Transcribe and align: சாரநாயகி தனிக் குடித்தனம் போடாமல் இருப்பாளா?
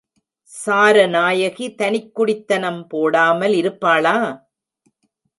சாரநாயகி 0.51 1.75
தனிக் 1.75 2.15
குடித்தனம் 2.15 2.87
போடாமல் 2.87 3.53
இருப்பாளா? 3.53 4.15